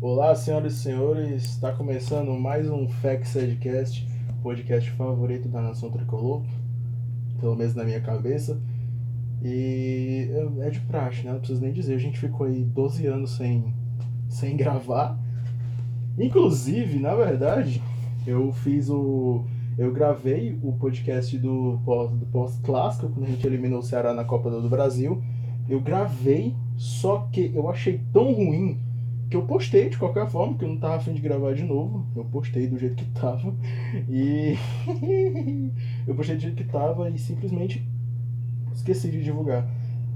[0.00, 4.06] Olá, senhoras e senhores, está começando mais um Fax Edcast,
[4.44, 6.44] podcast favorito da nação tricolor,
[7.40, 8.62] pelo menos na minha cabeça.
[9.42, 10.30] E
[10.60, 11.32] é de praxe, né?
[11.32, 13.74] Não preciso nem dizer, a gente ficou aí 12 anos sem,
[14.28, 15.18] sem gravar.
[16.16, 17.82] Inclusive, na verdade,
[18.24, 19.46] eu fiz o.
[19.76, 21.80] Eu gravei o podcast do
[22.30, 25.20] pós-clássico, quando a gente eliminou o Ceará na Copa do Brasil.
[25.68, 28.86] Eu gravei, só que eu achei tão ruim
[29.28, 32.06] que eu postei de qualquer forma, que eu não tava afim de gravar de novo.
[32.16, 33.54] Eu postei do jeito que tava.
[34.08, 34.56] E.
[36.06, 37.86] eu postei do jeito que tava e simplesmente
[38.74, 39.68] esqueci de divulgar.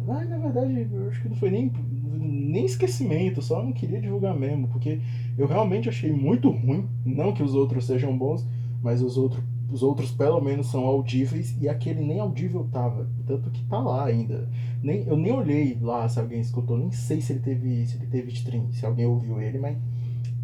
[0.07, 1.71] Mas na verdade, eu acho que não foi nem,
[2.03, 5.01] nem esquecimento, só não queria divulgar mesmo, porque
[5.37, 6.89] eu realmente achei muito ruim.
[7.05, 8.47] Não que os outros sejam bons,
[8.83, 13.09] mas os outros os outros pelo menos são audíveis e aquele nem audível tava.
[13.27, 14.49] Tanto que tá lá ainda.
[14.83, 18.07] Nem, eu nem olhei lá se alguém escutou, nem sei se ele teve, se ele
[18.07, 19.79] teve stream, se alguém ouviu ele, mas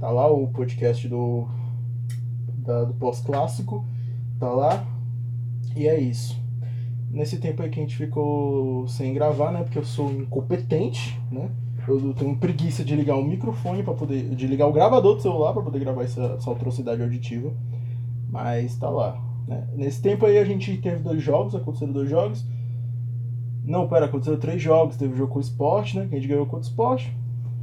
[0.00, 1.46] tá lá o podcast do,
[2.56, 3.84] da, do pós-clássico,
[4.38, 4.86] tá lá.
[5.76, 6.40] E é isso.
[7.10, 9.62] Nesse tempo aí que a gente ficou sem gravar, né?
[9.62, 11.50] Porque eu sou incompetente, né?
[11.86, 14.34] Eu tenho preguiça de ligar o microfone para poder.
[14.34, 17.52] de ligar o gravador do celular para poder gravar essa, essa atrocidade auditiva.
[18.30, 19.27] Mas tá lá.
[19.48, 19.66] Né?
[19.74, 22.44] Nesse tempo aí a gente teve dois jogos, aconteceram dois jogos.
[23.64, 24.96] Não, pera, aconteceram três jogos.
[24.96, 26.06] Teve o jogo com o Sport, né?
[26.06, 27.08] Que a gente ganhou contra o Sport.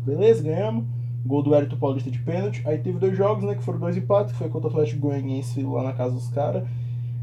[0.04, 0.86] Beleza, ganhamos.
[1.26, 2.62] Gol do Hérito Paulista de pênalti.
[2.66, 3.56] Aí teve dois jogos, né?
[3.56, 6.68] Que foram dois empates, que foi contra o Atlético Goianiense lá na casa dos caras.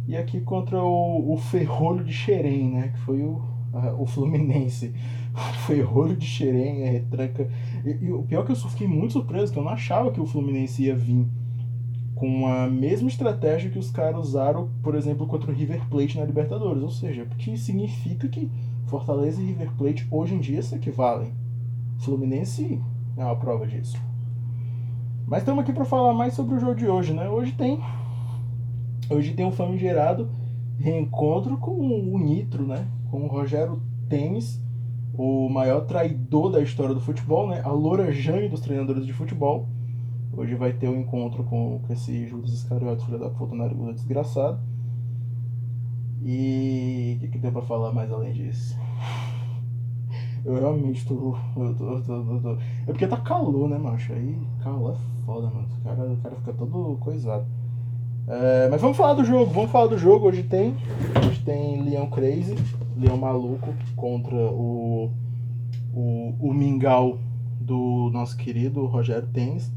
[0.07, 2.89] E aqui contra o, o Ferrolho de Xerém, né?
[2.89, 4.93] Que foi o, a, o Fluminense.
[5.67, 7.49] Ferrolho de Xerém, a retranca.
[7.85, 10.21] E, e, o pior é que eu fiquei muito surpreso, que eu não achava que
[10.21, 11.27] o Fluminense ia vir
[12.23, 16.25] com a mesma estratégia que os caras usaram, por exemplo, contra o River Plate na
[16.25, 16.81] Libertadores.
[16.81, 18.49] Ou seja, porque significa que
[18.87, 21.35] Fortaleza e River Plate hoje em dia se equivalem.
[21.99, 22.81] Fluminense
[23.17, 24.01] é uma prova disso.
[25.27, 27.29] Mas estamos aqui para falar mais sobre o jogo de hoje, né?
[27.29, 27.81] Hoje tem
[29.11, 30.31] hoje tem um famigerado
[30.79, 32.87] reencontro com o Nitro, né?
[33.11, 34.63] Com o Rogério Temes,
[35.13, 37.61] o maior traidor da história do futebol, né?
[37.65, 39.67] A Loura Jane dos treinadores de futebol
[40.35, 43.93] Hoje vai ter o um encontro com, com esse Judas Iscariotes, filho da puta, nariguda
[43.93, 44.59] desgraçado.
[46.25, 48.79] E o que, que tem pra falar mais além disso?
[50.45, 51.37] Eu realmente tô.
[51.57, 54.13] Eu tô, eu tô, eu tô, É porque tá calor, né, macho?
[54.13, 55.69] Aí calor é foda, mano.
[55.81, 57.45] O cara, o cara fica todo coisado.
[58.27, 60.29] É, mas vamos falar do jogo, vamos falar do jogo.
[60.29, 60.75] Hoje tem.
[61.29, 62.57] Hoje tem Leão Crazy,
[62.97, 65.11] Leão Maluco contra o.
[65.95, 67.19] O, o Mingau
[67.61, 69.71] do nosso querido Rogério Tênis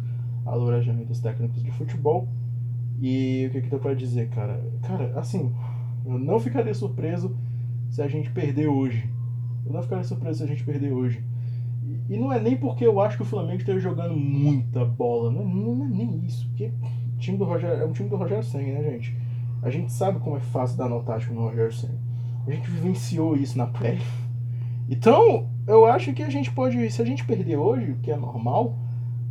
[0.45, 2.27] alojamento dos técnicos de futebol.
[3.01, 4.63] E o que que dá pra dizer, cara?
[4.83, 5.53] Cara, assim,
[6.05, 7.35] eu não ficaria surpreso
[7.89, 9.09] se a gente perder hoje.
[9.65, 11.23] Eu não ficaria surpreso se a gente perder hoje.
[12.09, 15.31] E não é nem porque eu acho que o Flamengo esteja jogando muita bola.
[15.31, 16.47] Não é, não é nem isso.
[16.49, 16.71] Porque
[17.17, 19.15] time do Rogério, é um time do Rogério Senna, né, gente?
[19.61, 21.97] A gente sabe como é fácil dar nó no Rogério Senna.
[22.47, 24.01] A gente vivenciou isso na pele.
[24.87, 28.15] Então, eu acho que a gente pode, se a gente perder hoje, o que é
[28.15, 28.77] normal,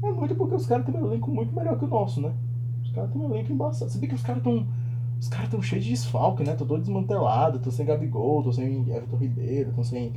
[0.06, 2.32] é muito porque os caras têm um elenco muito melhor que o nosso, né?
[2.82, 3.90] Os caras têm um elenco embaçado.
[3.90, 4.66] Você vê que os caras estão.
[5.20, 6.54] Os caras estão cheios de desfalque, né?
[6.54, 10.12] Tô todo desmantelado, tô sem Gabigol, tô sem Everton Ribeiro, tô sem.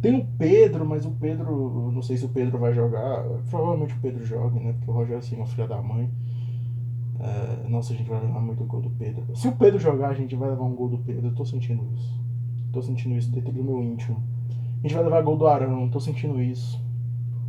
[0.00, 1.90] Tem o Pedro, mas o Pedro.
[1.92, 3.24] Não sei se o Pedro vai jogar.
[3.50, 4.72] Provavelmente o Pedro joga, né?
[4.72, 6.10] Porque o Rogério assim, é filha da mãe.
[7.18, 7.68] É...
[7.68, 9.24] Nossa, a gente vai levar muito gol do Pedro.
[9.34, 11.28] Se o Pedro jogar, a gente vai levar um gol do Pedro.
[11.28, 12.20] Eu tô sentindo isso.
[12.72, 14.22] Tô sentindo isso dentro do meu íntimo.
[14.78, 16.80] A gente vai levar gol do Arão, tô sentindo isso.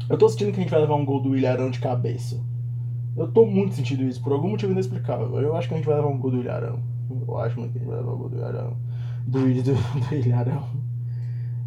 [0.09, 2.41] Eu tô sentindo que a gente vai levar um gol do Ilharão de cabeça.
[3.16, 5.40] Eu tô muito sentindo isso, por algum motivo inexplicável.
[5.40, 6.79] Eu acho que a gente vai levar um gol do Ilharão.
[7.09, 8.78] Eu acho muito que a gente vai levar um gol do Ilharão.
[9.25, 10.63] Do, do, do Ilharão.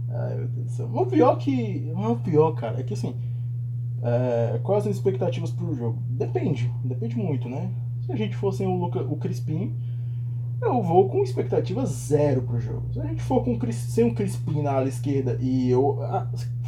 [0.09, 0.91] Ai, meu Deus do céu.
[0.93, 1.93] O pior que.
[1.95, 2.81] É o pior, cara.
[2.81, 3.15] É que assim.
[4.03, 5.99] É, quais as expectativas pro jogo?
[6.09, 6.73] Depende.
[6.83, 7.71] Depende muito, né?
[8.07, 9.77] Se a gente for sem o, Luca, o Crispim,
[10.63, 12.93] eu vou com expectativa zero pro jogo.
[12.93, 15.99] Se a gente for com, sem o Crispim na ala esquerda e eu.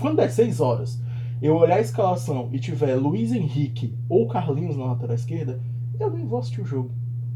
[0.00, 1.00] Quando der 6 horas
[1.42, 5.60] eu olhar a escalação e tiver Luiz Henrique ou Carlinhos na lateral esquerda,
[5.98, 6.92] eu nem vou assistir o jogo.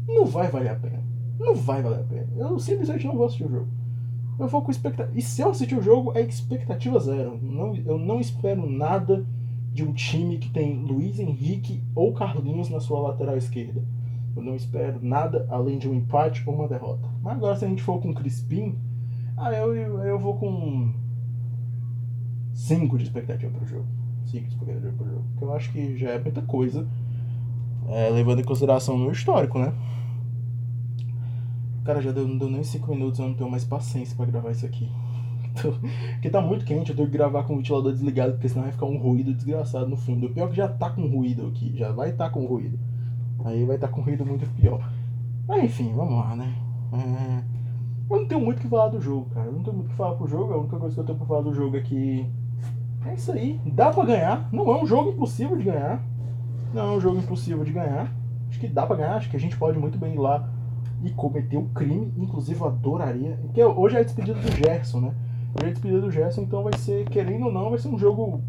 [0.07, 1.03] Não vai valer a pena.
[1.37, 2.27] Não vai valer a pena.
[2.37, 3.67] Eu simplesmente não vou assistir o jogo.
[4.39, 5.17] Eu vou com expectativa.
[5.17, 7.37] E se eu assistir o jogo, é expectativa zero.
[7.41, 9.25] Não, eu não espero nada
[9.73, 13.83] de um time que tem Luiz Henrique ou Carlinhos na sua lateral esquerda.
[14.35, 17.09] Eu não espero nada além de um empate ou uma derrota.
[17.21, 18.77] Mas agora, se a gente for com Crispim,
[19.35, 20.93] ah, eu, eu, eu vou com
[22.53, 23.96] 5 de expectativa para o jogo.
[24.27, 25.25] 5 de expectativa para o jogo.
[25.41, 26.87] Eu acho que já é muita coisa,
[27.87, 29.73] é, levando em consideração o meu histórico, né?
[31.85, 34.51] Cara, já deu, não deu nem 5 minutos, eu não tenho mais paciência para gravar
[34.51, 34.89] isso aqui.
[36.13, 38.71] Porque tá muito quente, eu tenho que gravar com o ventilador desligado, porque senão vai
[38.71, 40.27] ficar um ruído desgraçado no fundo.
[40.27, 42.77] O pior é que já tá com ruído aqui, já vai tá com ruído.
[43.43, 44.87] Aí vai tá com ruído muito pior.
[45.47, 46.53] Mas enfim, vamos lá, né?
[46.93, 47.57] É...
[48.09, 49.47] Eu não tenho muito o que falar do jogo, cara.
[49.47, 50.53] Eu não tenho muito o que falar pro jogo.
[50.53, 52.25] A única coisa que eu tenho pra falar do jogo é que.
[53.07, 53.59] É isso aí.
[53.65, 54.49] Dá pra ganhar.
[54.51, 56.03] Não é um jogo impossível de ganhar.
[56.73, 58.11] Não é um jogo impossível de ganhar.
[58.49, 59.15] Acho que dá pra ganhar.
[59.15, 60.49] Acho que a gente pode muito bem ir lá
[61.03, 62.13] e cometer um crime.
[62.17, 63.37] Inclusive, eu adoraria.
[63.41, 65.13] Porque hoje é a despedida do Gerson, né?
[65.55, 67.97] Hoje é a despedida do Gerson, então vai ser, querendo ou não, vai ser um
[67.97, 68.41] jogo,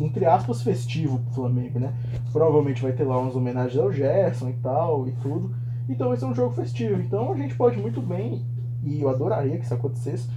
[0.00, 1.92] entre aspas, festivo pro Flamengo, né?
[2.32, 5.54] Provavelmente vai ter lá umas homenagens ao Gerson e tal e tudo.
[5.88, 7.00] Então vai ser um jogo festivo.
[7.00, 8.46] Então a gente pode muito bem,
[8.84, 10.30] e eu adoraria que isso acontecesse,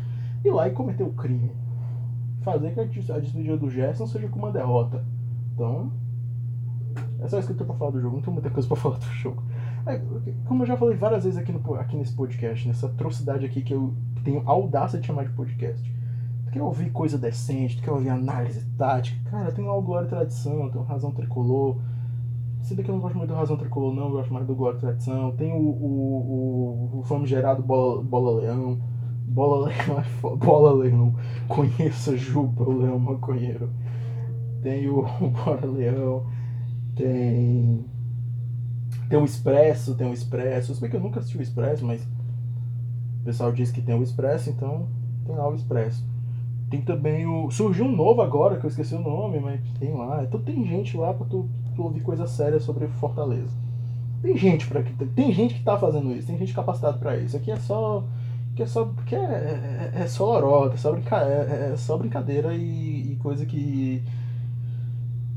[0.43, 1.51] ir lá e cometer o crime.
[2.41, 5.03] Fazer que a despedida do Gerson seja com uma derrota.
[5.53, 5.91] Então,
[7.19, 8.15] é só isso que eu tenho pra falar do jogo.
[8.15, 9.43] Não tem muita coisa pra falar do jogo.
[9.85, 10.01] É,
[10.45, 13.73] como eu já falei várias vezes aqui, no, aqui nesse podcast, nessa atrocidade aqui que
[13.73, 13.93] eu
[14.23, 15.93] tenho audácia de chamar de podcast.
[16.45, 19.29] Tu quer ouvir coisa decente, tu quer ouvir análise tática.
[19.29, 21.77] Cara, tem lá o Glória e Tradição, tem o Razão Tricolor.
[22.61, 24.55] Se bem que eu não gosto muito do Razão Tricolor, não, eu gosto mais do
[24.55, 25.31] Glória e Tradição.
[25.35, 28.79] Tem o, o, o, o famigerado Bola, Bola Leão.
[29.29, 30.35] Bola Leão é foda.
[30.35, 31.15] Bola Leão.
[31.47, 33.69] Conheça Juba, o Leão Maconheiro.
[34.61, 36.25] Tem o, o Bora Leão.
[36.95, 37.85] Tem
[39.09, 40.75] tem o Expresso, tem o Expresso.
[40.75, 42.03] Se bem que eu nunca assisti o Expresso, mas
[43.21, 44.87] o pessoal diz que tem o Expresso, então
[45.25, 46.05] tem lá o Expresso.
[46.69, 47.49] Tem também o.
[47.49, 50.23] Surgiu um novo agora, que eu esqueci o nome, mas tem lá.
[50.23, 53.57] Então tem gente lá pra tu, tu ouvir coisa séria sobre Fortaleza.
[54.21, 57.35] Tem gente para que tem gente que tá fazendo isso, tem gente capacitada para isso.
[57.35, 58.03] Aqui é só
[58.59, 61.97] que é só que é, é, é só lorota, é só, brinca, é, é só
[61.97, 64.03] brincadeira e, e, coisa que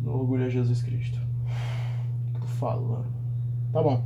[0.00, 1.20] não orgulha Jesus Cristo.
[2.30, 3.06] O que tu falando?
[3.72, 4.02] Tá bom.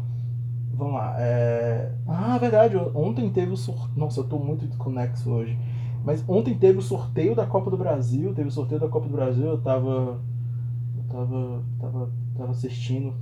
[0.74, 1.16] Vamos lá.
[1.18, 1.90] É...
[2.06, 2.76] Ah, verdade.
[2.94, 3.96] Ontem teve o sorteio.
[3.96, 5.58] Nossa, eu tô muito desconexo hoje.
[6.04, 8.34] Mas ontem teve o sorteio da Copa do Brasil.
[8.34, 9.46] Teve o sorteio da Copa do Brasil.
[9.46, 10.20] Eu tava.
[10.94, 11.62] Eu tava.
[11.80, 13.14] Tava, tava assistindo.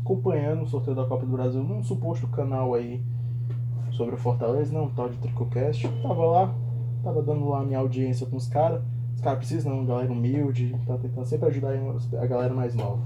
[0.00, 3.00] Acompanhando o sorteio da Copa do Brasil num suposto canal aí
[4.02, 5.88] sobre o Fortaleza, não, tal de Tricocast.
[6.02, 6.54] Tava lá,
[7.04, 8.82] tava dando lá minha audiência com os caras.
[9.14, 11.70] Os caras precisam, não, galera humilde, tá tentando sempre ajudar
[12.20, 13.00] a galera mais nova.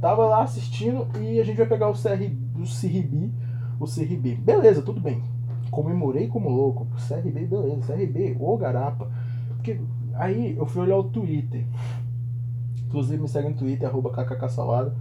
[0.00, 2.22] Tava lá assistindo e a gente vai pegar o CR,
[2.54, 3.32] o CRB,
[3.80, 4.36] o CRB.
[4.36, 5.20] Beleza, tudo bem.
[5.68, 6.86] Comemorei como louco.
[7.08, 7.92] CRB, beleza.
[7.92, 9.10] CRB, ô garapa.
[9.48, 9.80] Porque
[10.14, 11.66] aí eu fui olhar o Twitter.
[12.86, 14.94] Inclusive me segue no Twitter, arroba kksalada.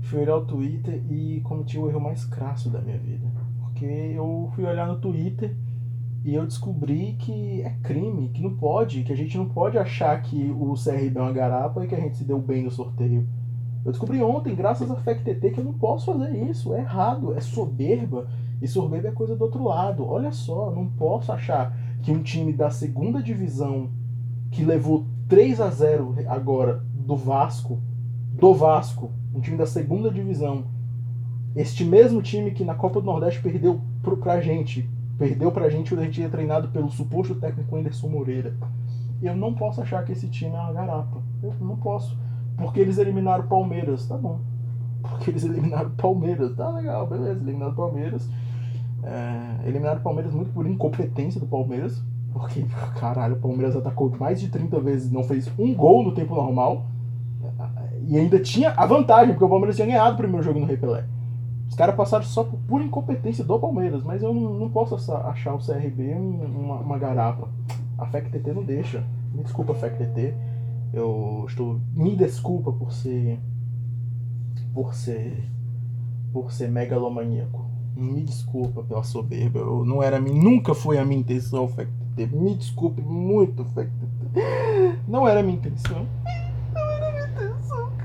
[0.00, 3.39] Fui olhar o Twitter e cometi o erro mais crasso da minha vida.
[3.80, 5.56] Porque eu fui olhar no Twitter
[6.22, 10.20] e eu descobri que é crime, que não pode, que a gente não pode achar
[10.20, 13.26] que o CRB é uma garapa e que a gente se deu bem no sorteio.
[13.82, 16.74] Eu descobri ontem, graças a FECTT, que eu não posso fazer isso.
[16.74, 18.28] É errado, é soberba.
[18.60, 20.06] E soberba é coisa do outro lado.
[20.06, 23.88] Olha só, não posso achar que um time da segunda divisão,
[24.50, 27.80] que levou 3 a 0 agora do Vasco,
[28.34, 30.66] do Vasco, um time da segunda divisão,
[31.54, 34.88] este mesmo time que na Copa do Nordeste perdeu pro, pra gente,
[35.18, 38.54] perdeu pra gente quando a gente ia treinado pelo suposto técnico Anderson Moreira.
[39.22, 41.20] Eu não posso achar que esse time é uma garapa.
[41.42, 42.16] Eu não posso.
[42.56, 44.40] Porque eles eliminaram o Palmeiras, tá bom.
[45.02, 48.28] Porque eles eliminaram o Palmeiras, tá legal, beleza, eliminaram o Palmeiras.
[49.02, 52.02] É, eliminaram o Palmeiras muito por incompetência do Palmeiras.
[52.32, 52.64] Porque,
[52.98, 56.86] caralho, o Palmeiras atacou mais de 30 vezes não fez um gol no tempo normal.
[58.06, 60.76] E ainda tinha a vantagem, porque o Palmeiras tinha ganhado o primeiro jogo no Rei
[60.76, 61.04] Pelé.
[61.70, 65.54] Os caras passaram só por pura incompetência do Palmeiras, mas eu não, não posso achar
[65.54, 67.48] o CRB uma, uma garapa.
[67.96, 69.04] A FECTT não deixa.
[69.32, 70.34] Me desculpa, FECTT.
[70.92, 71.80] Eu estou.
[71.94, 73.38] Me desculpa por ser.
[74.74, 75.48] Por ser.
[76.32, 77.64] Por ser megalomaníaco.
[77.94, 79.60] Me desculpa pela soberba.
[79.60, 81.92] Eu, não era nunca foi a minha intenção, FECT.
[82.32, 83.92] Me desculpe muito, FECT.
[85.06, 86.06] Não era a minha intenção.
[86.74, 87.26] Não era a minha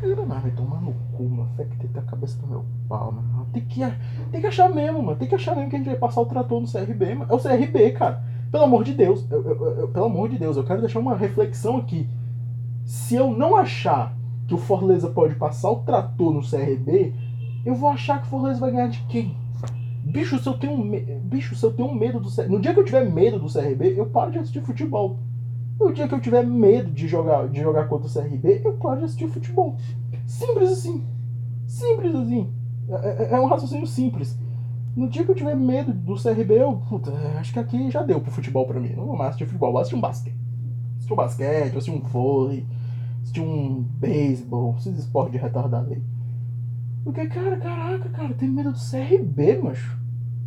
[0.06, 0.28] intenção, cara.
[0.28, 1.50] Mas vai tomar no cu, mano.
[1.56, 3.48] FECT tá a cabeça do meu pau, mano.
[3.54, 3.82] Tem que,
[4.32, 5.18] tem que achar mesmo, mano.
[5.18, 7.32] Tem que achar mesmo que a gente vai passar o trator no CRB, mano.
[7.32, 8.24] É o CRB, cara.
[8.52, 9.26] Pelo amor de Deus.
[9.30, 12.08] Eu, eu, eu, pelo amor de Deus, eu quero deixar uma reflexão aqui
[12.86, 14.16] se eu não achar
[14.48, 17.14] que o Fortaleza pode passar o trator no CRB,
[17.66, 19.36] eu vou achar que o Fortaleza vai ganhar de quem?
[20.04, 21.00] Bicho, se eu tenho, me...
[21.00, 22.50] Bicho, se eu tenho medo do CRB.
[22.50, 25.18] No dia que eu tiver medo do CRB, eu paro de assistir futebol.
[25.80, 29.00] No dia que eu tiver medo de jogar, de jogar contra o CRB, eu paro
[29.00, 29.76] de assistir futebol.
[30.26, 31.04] Simples assim.
[31.68, 32.50] Simples assim.
[32.90, 34.38] É, é, é um raciocínio simples.
[34.96, 36.78] No dia que eu tiver medo do CRB, eu.
[36.88, 38.94] Puta, acho que aqui já deu pro futebol pra mim.
[38.94, 40.38] Não vou mais assistir futebol, vou assistir um basquete.
[40.96, 42.66] Assistir um basquete, assistir um vôlei
[43.32, 46.02] de um beisebol, esses esportes de retardado aí.
[47.04, 50.00] Porque, cara, caraca, cara, tem medo do CRB, macho.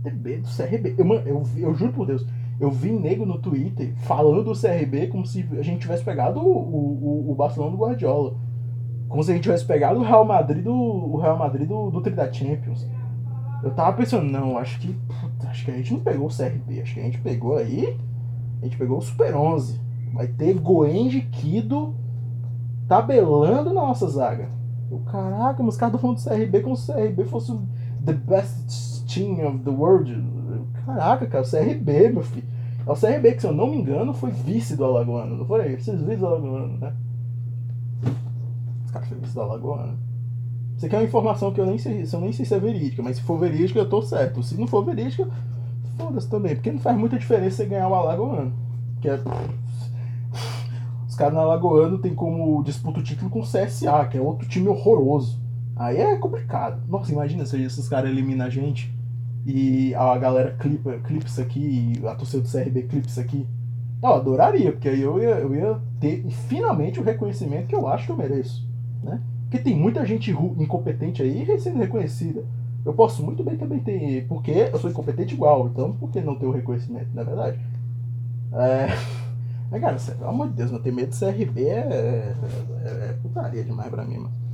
[0.03, 0.95] Tem medo do CRB.
[0.97, 2.27] Eu, eu, eu juro por Deus,
[2.61, 6.51] Eu vi nego no Twitter falando do CRB como se a gente tivesse pegado o,
[6.51, 8.35] o, o Barcelona do Guardiola.
[9.09, 12.01] Como se a gente tivesse pegado o Real Madrid do, o Real Madrid do, do
[12.01, 12.87] Tri Champions.
[13.63, 14.93] Eu tava pensando, não, acho que.
[14.93, 17.97] Puta, acho que a gente não pegou o CRB, acho que a gente pegou aí.
[18.61, 19.81] A gente pegou o Super 11.
[20.13, 21.95] Vai ter Goenji Kido
[22.89, 24.49] tabelando na nossa zaga.
[24.91, 27.63] Eu, caraca, mas os caras estão falando do CRB como se o CRB fosse o
[28.05, 30.11] the best team of the world.
[30.89, 32.47] Caraca, cara, o CRB, meu filho.
[32.87, 35.77] É o CRB que, se eu não me engano, foi vice do Alagoano, não foi?
[35.77, 36.93] Vocês viram do Alagoano, né?
[38.87, 39.99] Os caras foram vice do Alagoano.
[40.77, 43.03] Isso aqui é uma informação que eu nem sei, eu nem sei se é verídica,
[43.03, 44.43] mas se for verídica, eu tô certo.
[44.43, 45.29] Se não for verídica,
[45.97, 48.53] foda-se também, porque não faz muita diferença você ganhar o Alagoano.
[49.01, 49.21] Que é
[51.19, 54.69] caras na Alagoano tem como disputa o título com o CSA, que é outro time
[54.69, 55.39] horroroso.
[55.77, 56.81] Aí é complicado.
[56.89, 58.97] Nossa, imagina se esses caras eliminam a gente
[59.51, 63.47] e a galera clipa, clips aqui, a torcida do CRB clips aqui.
[64.03, 68.05] Eu adoraria, porque aí eu ia, eu ia ter finalmente o reconhecimento que eu acho
[68.05, 68.69] que eu mereço.
[69.03, 69.19] Né?
[69.45, 72.45] Porque tem muita gente incompetente aí sendo reconhecida.
[72.85, 74.27] Eu posso muito bem também ter.
[74.29, 77.59] Porque eu sou incompetente igual, então por que não ter o reconhecimento, na é verdade?
[78.53, 78.89] É.
[79.73, 82.35] Mas, cara, pelo amor de Deus, não ter medo de CRB é, é,
[82.85, 84.48] é, é putaria demais pra mim, mano.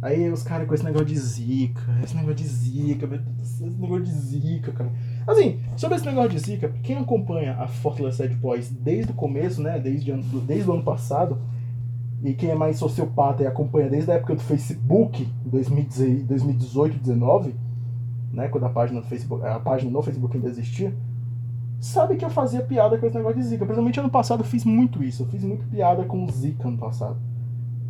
[0.00, 3.08] Aí os caras com esse negócio de zica, esse negócio de zica,
[3.42, 4.92] esse negócio de zica, cara.
[5.26, 9.60] Assim, sobre esse negócio de zica, quem acompanha a Fortaleza Sad Boys desde o começo,
[9.60, 10.12] né, desde,
[10.46, 11.38] desde o ano passado,
[12.22, 17.54] e quem é mais sociopata e acompanha desde a época do Facebook, 2018, 2019,
[18.32, 20.94] né, quando a página do Facebook, a página no Facebook ainda existia,
[21.80, 23.64] sabe que eu fazia piada com esse negócio de Zika.
[23.64, 25.22] Principalmente ano passado eu fiz muito isso.
[25.22, 27.16] Eu fiz muito piada com Zika ano passado.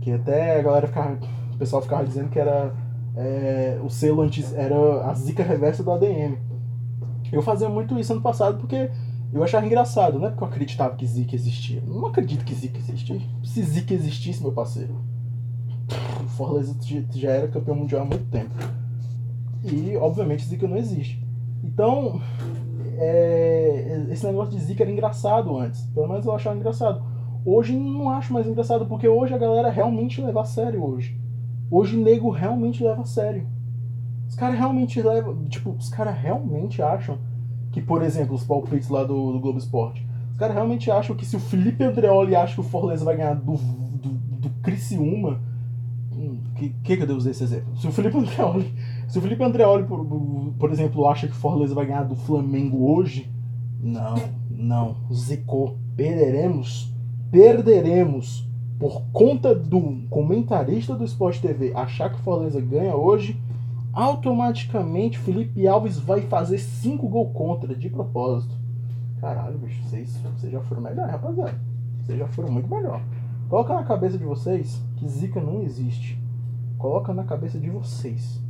[0.00, 1.19] Que até a galera ficava.
[1.59, 2.73] O pessoal ficava dizendo que era.
[3.17, 6.37] É, o selo antes era a Zika reversa do ADM.
[7.33, 8.88] Eu fazia muito isso ano passado porque
[9.33, 11.83] eu achava engraçado, não é porque eu acreditava que Zika existia.
[11.85, 13.21] Eu não acredito que Zika existia.
[13.43, 14.95] Se Zika existisse, meu parceiro.
[16.25, 16.77] O Fortaleza
[17.12, 18.55] já era campeão mundial há muito tempo.
[19.65, 21.21] E, obviamente, Zika não existe.
[21.65, 22.21] Então,
[22.99, 25.83] é, esse negócio de Zika era engraçado antes.
[25.87, 27.03] Pelo menos eu achava engraçado.
[27.45, 31.19] Hoje não acho mais engraçado, porque hoje a galera realmente leva a sério hoje.
[31.70, 33.46] Hoje o nego realmente leva a sério.
[34.28, 35.44] Os caras realmente levam.
[35.46, 37.18] Tipo, os caras realmente acham
[37.72, 40.06] que, por exemplo, os palpites lá do, do Globo Esporte.
[40.32, 43.34] Os caras realmente acham que se o Felipe Andreoli acha que o Fortaleza vai ganhar
[43.34, 45.40] do, do, do Criciúma.
[46.12, 47.76] Hum, que, que que eu devo usar esse exemplo?
[47.76, 48.72] Se o Felipe Andreoli
[49.08, 50.04] se o Felipe Andreoli, por,
[50.58, 53.30] por exemplo, acha que o Fortaleza vai ganhar do Flamengo hoje,
[53.80, 54.16] não,
[54.50, 55.78] não, zicou.
[55.96, 56.92] Perderemos,
[57.30, 58.48] perderemos
[58.78, 63.40] por conta do comentarista do Sport TV achar que o Fortaleza ganha hoje,
[63.92, 68.54] automaticamente Felipe Alves vai fazer 5 gols contra de propósito.
[69.20, 71.58] Caralho, bicho, vocês, vocês já foram melhor, rapaziada.
[72.02, 73.02] Vocês já foram muito melhor.
[73.49, 76.18] Coloca na cabeça de vocês que zica não existe.
[76.78, 78.40] Coloca na cabeça de vocês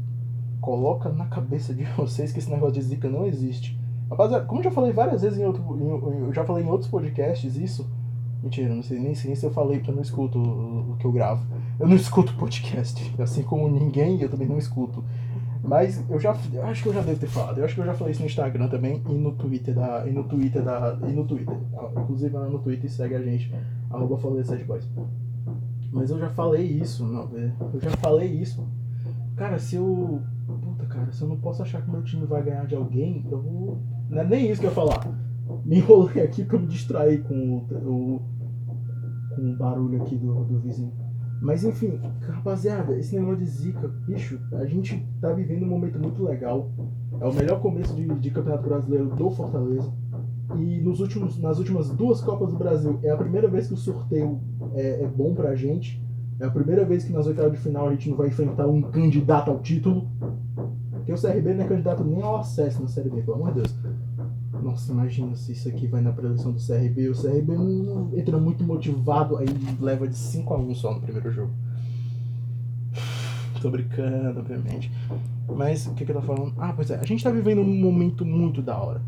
[0.61, 3.78] coloca na cabeça de vocês que esse negócio de zica não existe.
[4.11, 5.62] Rapaziada, como eu já falei várias vezes em outro.
[5.80, 7.88] Em, eu já falei em outros podcasts isso.
[8.42, 11.04] Mentira, não sei nem, nem se eu falei porque eu não escuto o, o, que
[11.04, 11.45] eu gravo.
[11.78, 13.14] Eu não escuto podcast.
[13.21, 15.04] Assim como ninguém, eu também não escuto.
[15.62, 16.37] Mas eu já.
[16.52, 17.59] Eu acho que eu já devo ter falado.
[17.59, 20.07] Eu acho que eu já falei isso no Instagram também e no Twitter da.
[20.07, 20.97] E no Twitter da.
[21.09, 21.57] E no Twitter.
[22.00, 23.52] Inclusive lá no Twitter segue a gente.
[23.90, 24.88] Arroba falei Boys.
[25.92, 27.30] Mas eu já falei isso, não,
[27.73, 28.68] eu já falei isso.
[29.37, 30.21] Cara, se eu
[30.57, 33.40] puta, cara, se eu não posso achar que meu time vai ganhar de alguém, eu
[33.40, 33.78] vou.
[34.09, 35.07] Não é nem isso que eu ia falar.
[35.68, 38.22] Me enrolei aqui pra me distrair com o, o
[39.37, 40.92] com o barulho aqui do, do vizinho.
[41.42, 46.25] Mas enfim, rapaziada, esse negócio de zica, bicho, a gente tá vivendo um momento muito
[46.25, 46.70] legal.
[47.20, 49.92] É o melhor começo de, de campeonato brasileiro do Fortaleza.
[50.56, 53.76] E nos últimos, nas últimas duas Copas do Brasil é a primeira vez que o
[53.76, 54.40] sorteio
[54.75, 56.02] é, é bom pra gente.
[56.40, 58.80] É a primeira vez que nas oitavas de final a gente não vai enfrentar um
[58.80, 60.08] candidato ao título.
[60.92, 63.60] Porque o CRB não é candidato nem ao acesso na Série B, pelo amor de
[63.60, 63.77] Deus.
[64.68, 67.08] Nossa, imagina se isso aqui vai na preleção do CRB.
[67.08, 67.54] O CRB
[68.18, 69.46] entra muito motivado, aí
[69.80, 71.50] leva de 5 a 1 só no primeiro jogo.
[73.62, 74.92] Tô brincando, obviamente.
[75.48, 76.52] Mas o que, que eu tô falando?
[76.58, 79.00] Ah, pois é, a gente tá vivendo um momento muito da hora.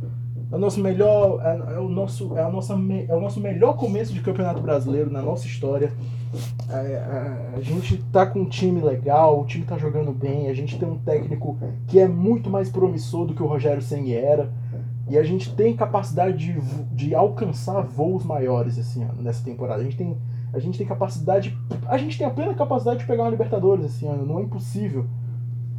[0.50, 1.42] É o nosso melhor.
[1.44, 5.10] É, é, o nosso, é, a nossa, é o nosso melhor começo de campeonato brasileiro
[5.10, 5.92] na nossa história.
[6.70, 10.54] É, é, a gente tá com um time legal, o time tá jogando bem, a
[10.54, 14.50] gente tem um técnico que é muito mais promissor do que o Rogério Senni era.
[15.10, 16.60] E a gente tem capacidade de,
[16.94, 19.80] de alcançar voos maiores esse ano, nessa temporada.
[19.80, 20.16] A gente tem,
[20.52, 21.58] a gente tem capacidade.
[21.86, 25.06] A gente tem a plena capacidade de pegar uma Libertadores esse ano, não é impossível.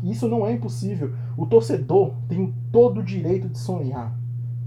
[0.03, 1.13] Isso não é impossível.
[1.37, 4.13] O torcedor tem todo o direito de sonhar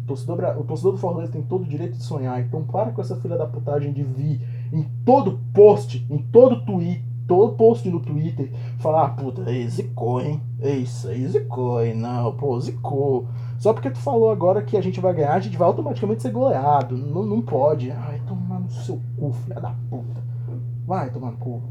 [0.03, 2.41] O torcedor, o torcedor do Fortaleza tem todo o direito de sonhar.
[2.41, 4.41] Então para com essa filha da putagem de vir
[4.73, 10.21] em todo post, em todo tweet, todo post no Twitter, falar, ah, puta, aí zicou,
[10.21, 10.41] hein?
[10.63, 11.95] Isso aí zicou, hein?
[11.95, 13.29] Não, pô, zicou.
[13.59, 16.31] Só porque tu falou agora que a gente vai ganhar, a gente vai automaticamente ser
[16.31, 16.97] goleado.
[16.97, 17.91] Não, não pode.
[17.91, 20.23] Ai, toma no seu cu, filha da puta.
[20.87, 21.63] Vai tomar no cu.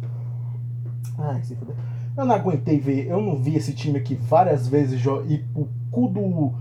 [1.18, 1.76] Ai, se fuder.
[2.16, 6.08] Eu não aguentei ver, eu não vi esse time aqui várias vezes ir pro cu
[6.08, 6.54] do.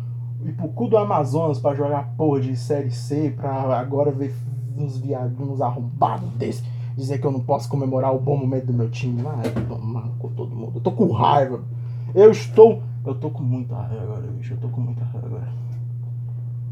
[0.47, 4.35] ir pro cu do Amazonas pra jogar porra de Série C, pra agora ver
[4.76, 6.64] uns viados, uns arrombados desse.
[6.97, 9.23] Dizer que eu não posso comemorar o bom momento do meu time.
[9.26, 10.73] Ai, tomar com todo mundo.
[10.76, 11.61] Eu tô com raiva.
[12.14, 12.83] Eu estou.
[13.04, 14.54] Eu tô com muita raiva agora, bicho.
[14.54, 15.49] Eu tô com muita raiva agora.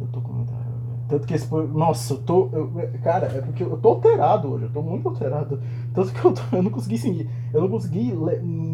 [0.00, 0.70] Eu tô com muita raiva.
[1.08, 1.52] Tanto que esse.
[1.52, 2.48] Nossa, eu tô.
[2.52, 2.72] Eu,
[3.02, 4.64] cara, é porque eu tô alterado hoje.
[4.64, 5.60] Eu tô muito alterado.
[5.92, 7.28] Tanto que eu, tô, eu não consegui seguir.
[7.52, 8.14] Eu não consegui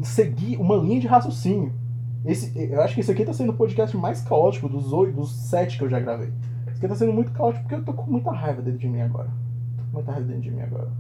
[0.02, 1.72] seguir uma linha de raciocínio.
[2.26, 5.32] Esse, eu acho que esse aqui tá sendo o podcast mais caótico dos oito, dos
[5.32, 6.30] sete que eu já gravei.
[6.66, 9.00] Esse aqui tá sendo muito caótico porque eu tô com muita raiva dentro de mim
[9.00, 9.30] agora.
[9.78, 10.90] Tô com muita raiva dentro de mim agora.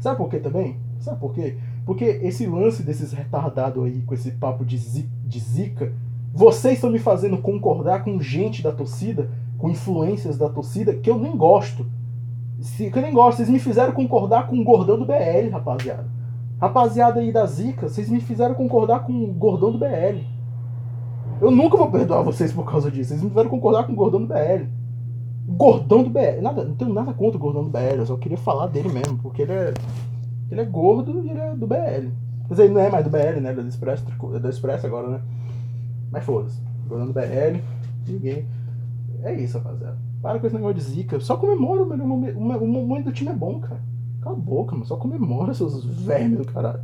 [0.00, 0.78] Sabe por quê também?
[0.98, 1.58] Sabe por quê?
[1.84, 5.92] Porque esse lance desses retardados aí com esse papo de, zi, de zica,
[6.32, 11.18] vocês estão me fazendo concordar com gente da torcida com influências da torcida que eu
[11.18, 11.86] nem gosto.
[12.76, 13.38] que eu nem gosto.
[13.38, 16.06] Vocês me fizeram concordar com o gordão do BL, rapaziada.
[16.60, 20.20] Rapaziada aí da Zica, vocês me fizeram concordar com o gordão do BL.
[21.40, 23.10] Eu nunca vou perdoar vocês por causa disso.
[23.10, 24.66] Vocês me fizeram concordar com o gordão do BL.
[25.48, 26.40] Gordão do BL.
[26.42, 29.18] Nada, não tenho nada contra o gordão do BL, eu só queria falar dele mesmo,
[29.18, 29.74] porque ele é.
[30.50, 32.10] Ele é gordo e ele é do BL.
[32.48, 33.50] Dizer, ele não é mais do BL, né?
[33.50, 35.20] É do Expresso, é do Expresso agora, né?
[36.10, 36.60] Mas foda-se.
[36.86, 37.60] Gordão do BL,
[38.06, 38.46] ninguém.
[39.22, 39.96] É isso, rapaziada.
[40.20, 41.18] Para com esse negócio de zica.
[41.20, 43.80] Só comemora, o, o, o momento do time é bom, cara.
[44.20, 44.86] Cala a boca, mano.
[44.86, 46.80] Só comemora seus vermes do caralho.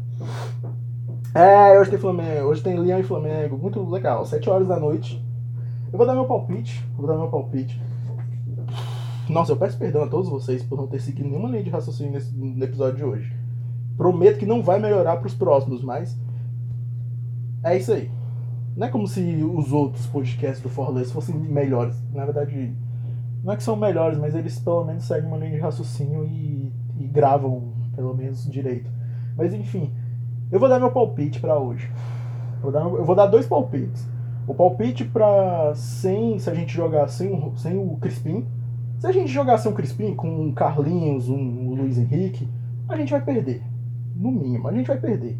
[1.34, 2.48] É, hoje tem Flamengo.
[2.48, 3.56] Hoje tem Leão e Flamengo.
[3.56, 4.24] Muito legal.
[4.24, 5.24] 7 horas da noite.
[5.92, 6.84] Eu vou dar meu palpite.
[6.96, 7.80] Vou dar meu palpite.
[9.28, 12.12] Nossa, eu peço perdão a todos vocês por não ter seguido nenhuma linha de raciocínio
[12.12, 13.39] nesse, no episódio de hoje.
[14.00, 16.18] Prometo que não vai melhorar pros próximos, mas.
[17.62, 18.10] É isso aí.
[18.74, 22.02] Não é como se os outros podcasts do Fortaleza fossem melhores.
[22.14, 22.74] Na verdade,
[23.44, 26.72] não é que são melhores, mas eles pelo menos seguem uma linha de raciocínio e,
[26.98, 28.90] e gravam pelo menos direito.
[29.36, 29.92] Mas enfim,
[30.50, 31.92] eu vou dar meu palpite para hoje.
[32.62, 34.08] Vou dar, eu vou dar dois palpites.
[34.46, 38.46] O palpite para sem se a gente jogar sem, sem o Crispim.
[38.98, 42.48] Se a gente jogar sem o Crispim com um Carlinhos, um, um Luiz Henrique,
[42.88, 43.62] a gente vai perder.
[44.20, 45.38] No mínimo, a gente vai perder.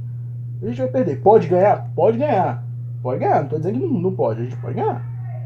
[0.63, 1.21] A gente vai perder.
[1.21, 1.91] Pode ganhar?
[1.95, 2.65] Pode ganhar.
[3.03, 5.05] Pode ganhar, não tô dizendo que não, não pode, a gente pode ganhar.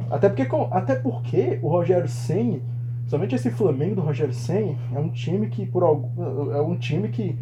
[0.09, 2.63] Até porque, até porque o Rogério Senni,
[3.07, 7.09] somente esse Flamengo do Rogério Senni, é um time que, por algum, é um time
[7.09, 7.37] que.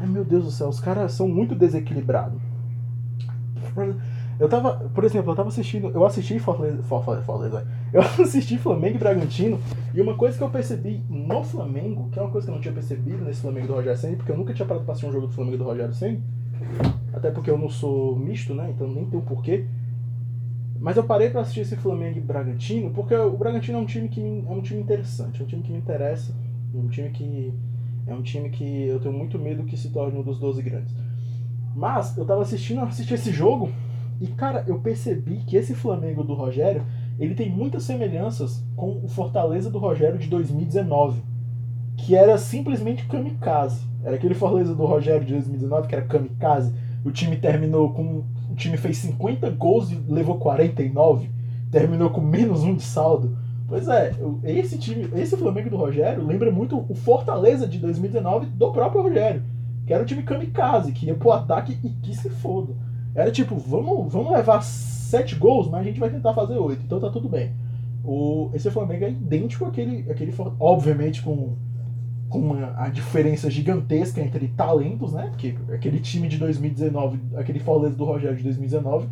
[0.00, 2.40] Ai meu Deus do céu, os caras são muito desequilibrados.
[4.38, 9.58] Eu tava, por exemplo, eu tava assistindo, eu assisti Fortaleza, eu assisti Flamengo e Bragantino,
[9.92, 12.62] e uma coisa que eu percebi no Flamengo, que é uma coisa que eu não
[12.62, 15.12] tinha percebido nesse Flamengo do Rogério Senni, porque eu nunca tinha parado pra assistir um
[15.12, 16.22] jogo do Flamengo do Rogério Senni,
[17.12, 18.70] até porque eu não sou misto, né?
[18.70, 19.64] Então nem tem o porquê.
[20.78, 24.08] Mas eu parei para assistir esse Flamengo e Bragantino, porque o Bragantino é um time
[24.08, 26.32] que é um time interessante, é um time que me interessa,
[26.72, 27.52] é um time que
[28.06, 30.94] é um time que eu tenho muito medo que se torne um dos 12 grandes.
[31.74, 33.72] Mas eu tava assistindo, assisti esse jogo
[34.20, 36.84] e cara, eu percebi que esse Flamengo do Rogério,
[37.18, 41.22] ele tem muitas semelhanças com o Fortaleza do Rogério de 2019,
[41.96, 43.86] que era simplesmente kamikaze.
[44.04, 46.72] Era aquele Fortaleza do Rogério de 2019 que era kamikaze
[47.04, 48.24] o time terminou com.
[48.50, 51.30] O time fez 50 gols e levou 49.
[51.70, 53.36] Terminou com menos um de saldo.
[53.68, 58.72] Pois é, esse time, esse Flamengo do Rogério lembra muito o Fortaleza de 2019 do
[58.72, 59.42] próprio Rogério.
[59.86, 62.74] Que era o time kamikaze, que ia pro ataque e que se foda.
[63.18, 67.00] Era tipo, vamos, vamos levar 7 gols, mas a gente vai tentar fazer 8, então
[67.00, 67.50] tá tudo bem.
[68.04, 71.56] O, esse Flamengo é idêntico àquele, àquele obviamente com
[72.28, 75.28] com uma, a diferença gigantesca entre talentos, né?
[75.30, 79.08] Porque aquele time de 2019, aquele Fortaleza do Rogério de 2019,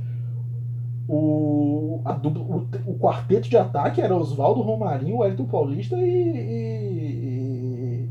[1.09, 8.09] o, a dupla, o, o quarteto de ataque era Oswaldo Romarinho, Wellington Paulista e,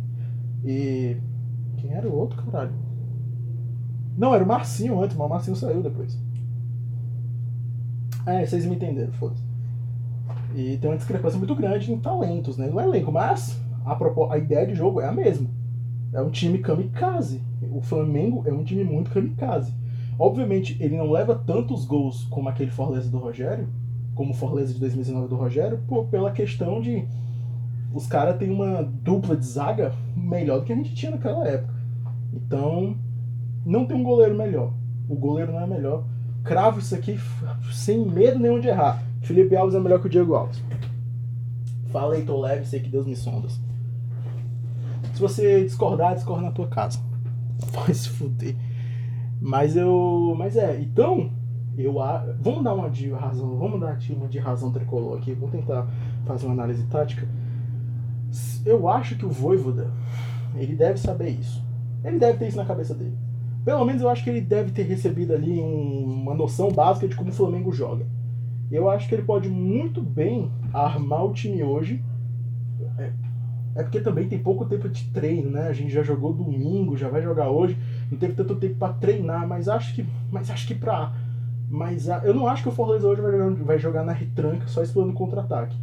[0.65, 1.17] e, e,
[1.77, 2.73] Quem era o outro, caralho?
[4.17, 6.17] Não, era o Marcinho antes, mas o Marcinho saiu depois.
[8.25, 9.43] É, vocês me entenderam, foda-se.
[10.56, 12.67] E tem uma discrepância muito grande em talentos, né?
[12.67, 13.97] No elenco, mas a,
[14.34, 15.49] a ideia de jogo é a mesma.
[16.13, 17.41] É um time kamikaze.
[17.73, 19.73] O Flamengo é um time muito kamikaze.
[20.17, 23.67] Obviamente, ele não leva tantos gols como aquele Fortaleza do Rogério,
[24.15, 27.06] como o Fortaleza de 2019 do Rogério, por, pela questão de
[27.93, 31.73] os caras têm uma dupla de zaga melhor do que a gente tinha naquela época.
[32.34, 32.95] Então,
[33.65, 34.71] não tem um goleiro melhor.
[35.10, 36.04] O goleiro não é melhor.
[36.43, 37.19] Cravo isso aqui
[37.71, 39.04] sem medo nenhum de errar.
[39.21, 40.62] Felipe Alves é melhor que o Diego Alves.
[41.91, 43.60] Falei, tô leve, sei que Deus me sondas.
[45.13, 46.99] Se você discordar, discorda na tua casa.
[47.73, 48.56] Vai se fuder.
[49.41, 50.36] Mas eu.
[50.38, 51.32] Mas é, então.
[51.78, 51.95] Eu,
[52.39, 53.58] vamos dar uma de razão.
[53.58, 55.34] Vamos dar uma de razão tricolor aqui.
[55.34, 55.88] Vamos tentar
[56.25, 57.28] fazer uma análise tática.
[58.65, 59.91] Eu acho que o Voivoda.
[60.56, 61.63] Ele deve saber isso.
[62.04, 63.24] Ele deve ter isso na cabeça dele.
[63.65, 67.15] Pelo menos eu acho que ele deve ter recebido ali um, uma noção básica de
[67.15, 68.06] como o Flamengo joga.
[68.71, 72.04] Eu acho que ele pode muito bem armar o time hoje.
[72.99, 73.12] É,
[73.75, 75.67] é porque também tem pouco tempo de treino, né?
[75.67, 77.75] A gente já jogou domingo, já vai jogar hoje,
[78.12, 81.12] não teve tanto tempo para treinar, mas acho que, mas acho que para
[81.67, 84.84] mas eu não acho que o Fortaleza hoje vai jogar, vai jogar na retranca só
[84.84, 85.75] explorando contra-ataque.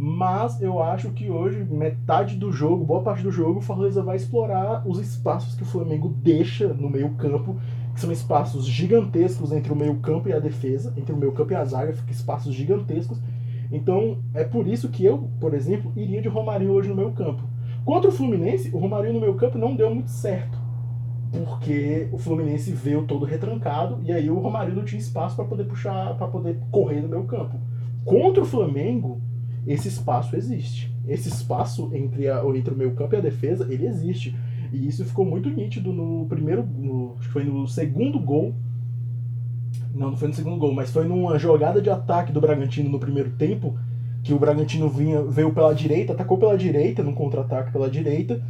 [0.00, 4.14] Mas eu acho que hoje, metade do jogo, boa parte do jogo, o Fortaleza vai
[4.14, 7.56] explorar os espaços que o Flamengo deixa no meio-campo,
[7.92, 11.64] que são espaços gigantescos entre o meio-campo e a defesa, entre o meio-campo e a
[11.64, 13.20] zaga, fica espaços gigantescos.
[13.72, 17.42] Então, é por isso que eu, por exemplo, iria de Romarinho hoje no meio-campo.
[17.84, 20.56] Contra o Fluminense, o Romarinho no meio-campo não deu muito certo,
[21.32, 25.64] porque o Fluminense veio todo retrancado e aí o Romarinho não tinha espaço para poder
[25.64, 27.58] puxar, para poder correr no meio-campo.
[28.04, 29.20] Contra o Flamengo,
[29.72, 30.90] esse espaço existe.
[31.06, 34.34] Esse espaço entre, a, entre o meio campo e a defesa, ele existe.
[34.72, 38.54] E isso ficou muito nítido no primeiro, no, acho que foi no segundo gol.
[39.94, 42.98] Não, não foi no segundo gol, mas foi numa jogada de ataque do Bragantino no
[42.98, 43.76] primeiro tempo,
[44.22, 48.42] que o Bragantino vinha, veio pela direita, atacou pela direita, num contra-ataque pela direita,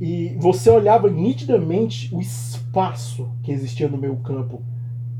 [0.00, 4.62] e você olhava nitidamente o espaço que existia no meio campo.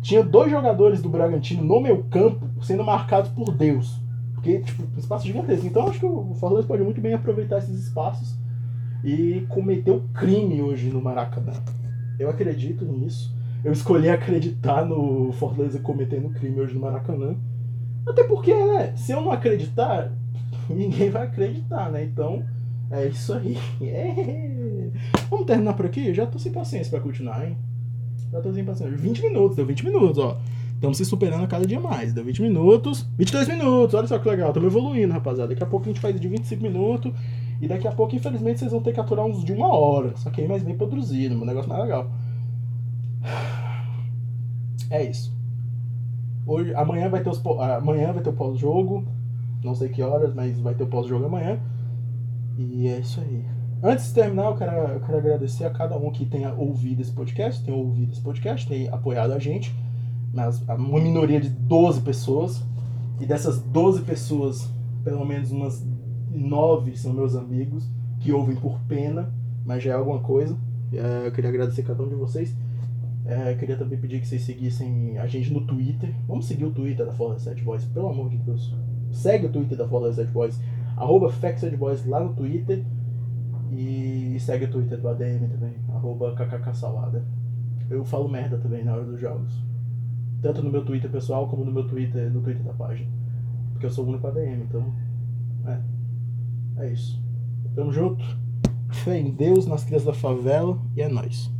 [0.02, 4.05] Tinha dois jogadores do Bragantino no meio campo sendo marcados por Deus.
[4.36, 5.66] Porque, tipo, espaço gigantesco.
[5.66, 8.36] Então acho que o Fortaleza pode muito bem aproveitar esses espaços
[9.02, 11.52] e cometer o crime hoje no Maracanã.
[12.18, 13.34] Eu acredito nisso.
[13.64, 17.34] Eu escolhi acreditar no Fortaleza cometendo crime hoje no Maracanã.
[18.06, 20.12] Até porque, né, se eu não acreditar,
[20.70, 22.04] ninguém vai acreditar, né?
[22.04, 22.44] Então,
[22.90, 23.56] é isso aí.
[23.82, 24.90] É.
[25.28, 26.06] Vamos terminar por aqui?
[26.06, 27.56] Eu já tô sem paciência pra continuar, hein?
[28.30, 28.96] Já tô sem paciência.
[28.96, 30.38] 20 minutos, deu 20 minutos, ó.
[30.76, 32.12] Estamos se superando a cada dia mais.
[32.12, 33.08] Deu 20 minutos.
[33.16, 34.48] 22 minutos, olha só que legal.
[34.48, 35.48] Estamos evoluindo, rapaziada.
[35.48, 37.12] Daqui a pouco a gente faz de 25 minutos.
[37.62, 40.14] E daqui a pouco, infelizmente, vocês vão ter que aturar uns de uma hora.
[40.16, 42.10] Só que aí mais bem produzido, um negócio mais legal.
[44.90, 45.34] É isso.
[46.46, 49.04] Hoje, amanhã vai ter os amanhã vai ter o pós-jogo.
[49.64, 51.58] Não sei que horas, mas vai ter o pós-jogo amanhã.
[52.58, 53.44] E é isso aí.
[53.82, 57.12] Antes de terminar, eu quero, eu quero agradecer a cada um que tenha ouvido esse
[57.12, 59.74] podcast, tem ouvido esse podcast, tem apoiado a gente
[60.76, 62.62] uma minoria de 12 pessoas,
[63.18, 64.70] e dessas 12 pessoas,
[65.02, 65.84] pelo menos umas
[66.30, 67.88] 9 são meus amigos,
[68.20, 69.32] que ouvem por pena,
[69.64, 70.56] mas já é alguma coisa.
[70.92, 72.54] É, eu queria agradecer cada um de vocês.
[73.24, 76.14] É, eu queria também pedir que vocês seguissem a gente no Twitter.
[76.28, 78.74] Vamos seguir o Twitter da Forza 7 Boys, pelo amor de Deus.
[79.10, 80.60] Segue o Twitter da Forza 7 Boys,
[80.96, 81.32] arroba
[81.78, 82.84] Boys lá no Twitter.
[83.72, 87.24] E segue o Twitter do ADM também, arroba kksalada.
[87.90, 89.66] Eu falo merda também na hora dos jogos
[90.42, 93.10] tanto no meu Twitter pessoal como no meu Twitter, no Twitter da página.
[93.72, 94.92] Porque eu sou o único ADM, então.
[95.66, 95.96] É.
[96.84, 97.20] É isso.
[97.74, 98.24] Tamo junto.
[98.90, 101.50] Fé em Deus, nas crias da favela e é nóis.